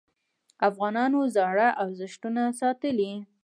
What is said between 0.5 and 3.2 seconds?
افغانانو زاړه ارزښتونه ساتلي.